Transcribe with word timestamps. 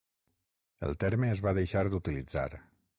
El 0.89 0.97
terme 1.05 1.31
es 1.35 1.45
va 1.49 1.55
deixar 1.59 1.87
d'utilitzar. 1.93 2.49